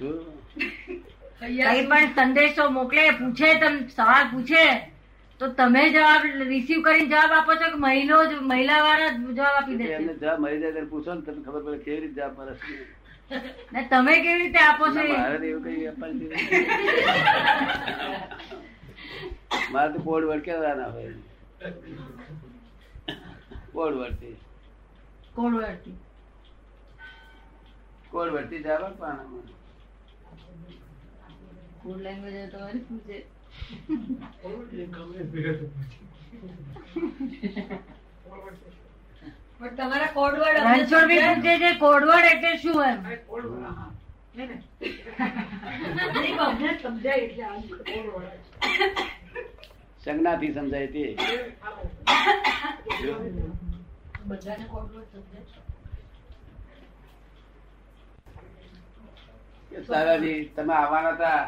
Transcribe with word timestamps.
કઈ 0.00 1.82
પણ 1.88 2.12
સંદેશો 2.14 2.64
મોકલે 2.70 3.02
પૂછે 3.18 3.50
તમ 3.60 3.74
સવાલ 3.88 4.24
પૂછે 4.30 4.64
તો 5.40 5.48
તમે 5.58 5.82
જવાબ 5.90 6.22
રિસીવ 6.44 6.80
કરીને 6.86 7.10
જવાબ 7.10 7.32
આપો 7.32 7.52
છો 7.54 7.68
કે 7.72 7.78
મહિલો 7.84 8.20
જ 8.24 8.32
મહિલા 8.52 8.80
વાળા 8.86 9.10
જવાબ 9.18 9.54
આપી 9.54 9.76
દે 9.80 9.90
એમને 9.98 10.14
જવાબ 10.14 10.38
મળી 10.44 10.62
જાય 10.64 10.86
પૂછો 10.86 11.10
ને 11.14 11.22
તમને 11.22 11.42
ખબર 11.44 11.60
પડે 11.66 11.78
કેવી 11.84 12.00
રીતે 12.00 12.16
જવાબ 12.16 12.34
મળે. 12.38 12.54
ને 13.72 13.80
તમે 13.90 14.14
કેવી 14.22 14.40
રીતે 14.42 14.60
આપો 14.62 14.84
છો 14.94 15.02
મારે 15.12 15.46
એવું 15.50 15.62
કઈ 15.64 15.86
આપવાની. 15.88 16.28
મારે 19.72 19.90
તો 19.92 19.98
કોડ 20.08 20.24
વર્ડ 20.24 20.44
કેવાના 20.48 20.90
હોય. 20.90 21.14
કોડ 23.74 23.94
વર્ડથી 23.94 24.36
કોડ 25.34 25.54
વર્ડથી. 25.54 25.96
કોડ 28.12 28.28
વર્ડથી 28.34 28.62
જવાબ 28.66 28.82
આપવાના 28.84 29.26
કોડ 31.82 32.00
લેંગ્વેજ 32.00 32.34
હોય 32.34 32.48
તો 32.48 32.58
વળી 32.60 32.84
પણ 39.60 39.74
તમારા 39.76 40.12
કોડવર્ડ 40.12 40.58
રણછોડભાઈ 40.58 41.18
સમજાય? 41.18 41.34
પૂછે 41.34 41.54
છે 41.58 41.70
કોડવર્ડ 41.78 42.26
એટલે 42.26 42.52
શું 42.58 42.80
એમ. 42.84 42.98
સંજ્ઞાથી 50.00 50.52
સમજાય 50.52 50.88
તે. 50.88 51.02
બધાને 54.26 54.64
કોડવર્ડ 54.66 55.12
સમજાય 55.12 55.44
તમે 60.54 60.74
આવવાના 60.74 61.12
હતા 61.12 61.42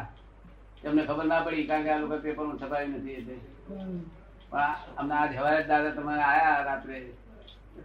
તમને 0.83 1.03
ખબર 1.03 1.25
ના 1.25 1.43
પડી 1.45 1.67
કારણ 1.67 1.85
કે 1.85 1.91
આ 1.91 1.99
લોકો 1.99 2.17
પેપરમાં 2.19 2.59
છપાયું 2.59 2.95
નથી 2.95 3.17
એટલે 3.17 3.35
પણ 4.51 4.71
અમને 4.97 5.13
આજ 5.15 5.31
સવારે 5.33 5.61
દાદા 5.69 5.93
તમારે 5.93 6.23
આયા 6.23 6.63
રાત્રે. 6.63 6.97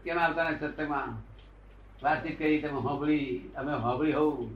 કેમ 0.04 0.18
આવતા 0.18 0.46
ને 0.46 0.54
સત્સંગમાં 0.58 1.10
વાતચીત 2.02 2.38
કરી 2.38 2.62
તમે 2.62 2.80
હોબળી 2.82 3.28
અમે 3.56 3.72
હોબળી 3.84 4.12
હોવું 4.12 4.50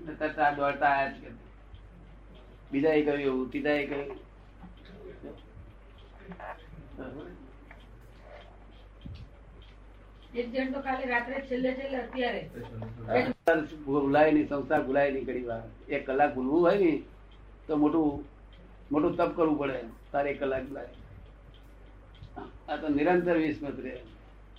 ને 0.00 0.12
તરત 0.14 0.38
દોડતા 0.56 0.92
આયા 0.92 1.12
જ 1.12 1.20
કે 1.22 1.30
બીજા 2.70 2.94
એ 2.94 3.04
કહ્યું 3.04 3.22
એવું 3.22 3.50
ત્રીજા 3.50 3.76
એ 3.76 3.86
કહ્યું 3.86 4.16
ઘડી 15.18 15.44
વાર. 15.44 15.62
એક 15.88 16.04
કલાક 16.04 16.34
ભૂલવું 16.34 16.60
હોય 16.60 16.78
ને 16.78 16.92
તો 17.68 17.76
મોટું 17.76 18.24
મોટું 18.92 19.16
તપ 19.16 19.36
કરવું 19.36 19.58
પડે 19.58 19.80
તારે 20.12 20.30
એક 20.30 20.38
કલાક 20.40 20.70
લાગે. 20.72 20.94
આ 22.68 22.76
તો 22.76 22.88
નિરંતર 22.88 23.36
વિસ્મત 23.36 23.80
રહે. 23.80 23.96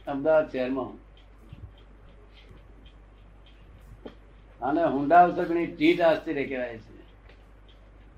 અમદાવાદ 0.07 0.51
શહેરમાં. 0.51 0.91
અને 4.61 4.83
હુંડા 4.83 5.23
ઉતરણી 5.25 5.65
ઢીટ 5.65 6.01
આશ્ચર્ય 6.01 6.45
કહેવાય 6.47 6.77
છે. 6.77 6.99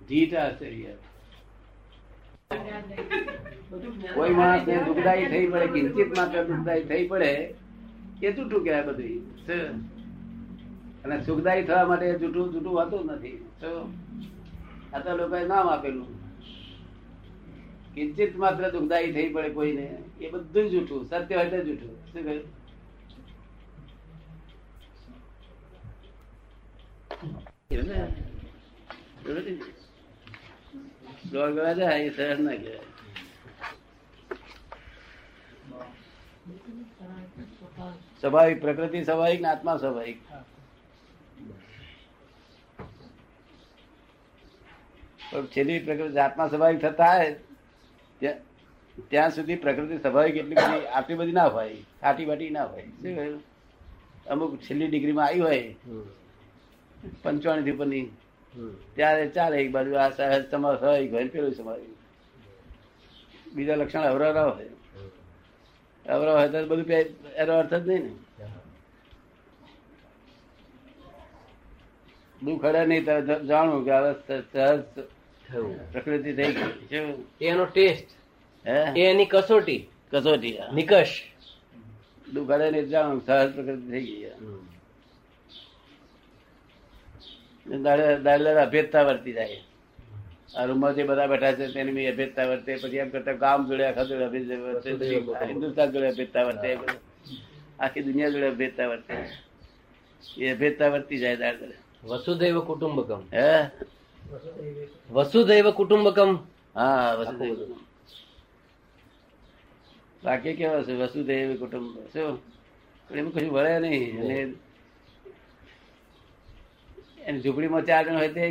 ઢીટ 0.07 0.35
આશ્ચર્ય. 0.35 0.93
કોઈ 4.13 4.29
માણસ 4.29 4.67
ને 4.67 4.83
દુઃખદાયી 4.83 5.25
થઈ 5.25 5.47
પડે 5.47 5.67
કિંચિત 5.67 6.17
માત્ર 6.17 6.43
દુઃખદાયી 6.43 6.83
થઈ 6.83 7.07
પડે 7.07 7.31
એ 8.23 8.31
જૂઠું 8.31 8.63
કહેવાય 8.63 8.83
બધું? 8.83 9.19
અને 11.03 11.15
સુખદાયી 11.23 11.63
થવા 11.63 11.85
માટે 11.85 12.07
જૂઠું 12.19 12.53
જૂઠું 12.53 12.79
હોતું 12.79 13.05
નથી? 13.05 13.37
આ 14.93 14.99
તો 14.99 15.17
લોકોએ 15.17 15.47
નામ 15.47 15.67
આપેલું. 15.69 16.09
કિંચિત 17.95 18.35
માત્ર 18.35 18.69
દુઃખદાયી 18.69 19.11
થઈ 19.11 19.33
પડે 19.33 19.49
કોઈને, 19.49 19.85
એ 20.21 20.29
બધું 20.29 20.69
જૂઠું, 20.69 21.05
સત્ય 21.05 21.35
હોય 21.35 21.49
તો 21.49 21.63
જૂઠું. 21.63 21.93
શું 22.11 22.23
કહ્યું? 22.23 22.61
સ્વાભાવિક, 38.19 38.61
પ્રકૃતિ 38.61 39.03
સ્વાભાવિક 39.03 39.41
ને 39.41 39.47
આત્મા 39.47 39.77
સ્વાભાવિક. 39.77 40.17
પણ 45.31 45.45
છેલ્લી 45.47 45.79
પ્રકૃતિ 45.79 46.13
જાતમાં 46.13 46.49
સ્વાભાવિક 46.49 46.81
થતા 46.81 47.13
હોય 47.13 47.35
ત્યાં- 49.09 49.31
સુધી 49.31 49.55
પ્રકૃતિ 49.55 49.97
સ્વાભાવિક 49.97 50.35
એટલી 50.35 50.55
બધી 50.55 50.85
આટલી 50.87 51.15
બધી 51.15 51.31
ના 51.31 51.47
હોય 51.47 51.75
આટી 52.03 52.25
બાટી 52.25 52.49
ના 52.49 52.65
હોય. 52.65 52.83
શું 52.83 53.15
કહ્યું? 53.15 53.41
અમુક 54.27 54.57
છેલ્લી 54.61 54.87
ડિગ્રીમાં 54.87 55.25
આવી 55.25 55.39
હોય 55.39 55.75
પંચાવનથી 57.23 57.71
ઉપરની 57.71 58.05
ત્યારે 58.95 59.27
ચાલે 59.29 59.57
એક 59.57 59.71
બાજુ 59.71 59.95
આ 59.95 60.09
સહજ 60.09 60.49
સમાસ 60.51 60.79
હોય 60.83 61.07
ઘર 61.07 61.27
પેલું 61.27 61.53
સમાજ. 61.53 61.81
બીજા 63.55 63.75
લક્ષણ 63.75 64.01
અવરવરા 64.01 64.45
હોય. 64.45 64.69
અવરા 66.05 66.33
હોય 66.33 66.49
તો 66.49 66.65
બધું 66.65 66.91
એનો 67.35 67.53
અર્થ 67.53 67.73
જ 67.73 67.87
નહીં 67.87 68.03
ને. 68.03 68.11
દુઃખ 72.41 72.65
અડે 72.65 72.85
નહીં 72.85 73.05
ત્યારે 73.05 73.45
જાણવું 73.45 73.85
કે 73.85 73.91
હવે 73.91 74.11
સહજ 74.51 74.81
પ્રકૃતિ 75.91 76.33
થઈ 76.33 76.53
ગઈ. 76.53 77.01
એનો 77.41 77.65
ટેસ્ટ 77.65 78.07
એની 78.97 79.25
કસોટી. 79.25 79.87
કસોટી 80.11 80.59
નિકશ. 80.73 81.21
દુઃખ 82.33 82.51
ને 82.71 82.83
જાણ 82.83 83.19
સહજ 83.19 83.53
પ્રકૃતિ 83.53 83.91
થઈ 83.91 84.01
ગઈ 84.01 84.29
અભેદતા 88.61 89.01
વર્તી 89.01 89.33
જાય. 89.33 89.61
આ 90.55 90.65
રૂમમાં 90.65 90.95
જે 90.95 91.03
બધા 91.03 91.27
બેઠા 91.27 91.51
છે 91.51 91.67
તેની 91.67 91.91
બી 91.91 92.05
અભેદતા 92.05 92.45
વર્તે. 92.45 92.75
પછી 92.75 92.97
એમ 92.97 93.09
કરતા 93.09 93.31
ગામ 93.31 93.69
જોડે 93.69 93.85
આખા 93.85 94.03
જોડે 94.03 94.25
અભેદ 94.25 94.59
વર્તે 94.59 94.91
હિન્દુસ્તાન 95.45 95.91
જોડે 95.91 96.07
અભેદતા 96.07 96.43
વર્તે. 96.43 96.77
આખી 97.79 98.01
દુનિયા 98.01 98.29
જોડે 98.29 98.47
અભેદતા 98.47 98.87
વર્તે. 98.87 99.17
એ 100.37 100.53
અભેદતા 100.53 100.87
વર્તી 100.87 101.17
જાય 101.17 101.35
દાડે. 101.35 101.67
વસુદૈવ 102.03 102.59
કુટુંબકમ. 102.59 103.23
હે? 103.33 103.69
વસુદૈવ 105.11 105.65
કુટુંબકમ 105.73 106.31
હા 106.75 107.15
વસુદેવ 107.17 107.57
બાકી 110.23 110.55
કેવા 110.55 110.83
છે 110.83 110.93
વસુદેવ 111.01 111.49
કુટુંબ 111.59 111.85
શું 112.09 112.33
એમ 113.09 113.27
કશું 113.31 113.49
વળે 113.51 113.73
નહીં 113.81 114.03
અને 114.21 114.37
એની 117.21 117.41
ઝૂંપડીમાં 117.43 117.85
ચાર 117.85 118.03
જણ 118.05 118.17
હોય 118.17 118.31
તે 118.33 118.43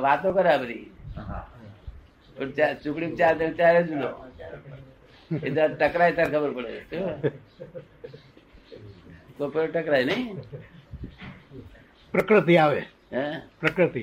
વાતો 0.00 0.28
કરે 0.32 0.50
આ 0.50 0.58
બધી 0.58 0.84
પણ 2.36 2.50
ચાર- 2.56 2.78
જણ 2.80 3.54
ત્યારે 3.56 3.80
જ 3.84 3.90
લો 3.96 4.10
એ 5.30 5.48
ટકરાય 5.72 6.12
ત્યારે 6.12 6.32
ખબર 6.32 6.52
પડે? 6.54 6.76
કોઈ 9.38 9.68
ટકરાય 9.68 10.04
નહીં 10.06 10.36
પ્રકૃતિ 12.14 12.54
આવે 12.58 12.82
હે 13.12 13.24
પ્રકૃતિ 13.60 14.02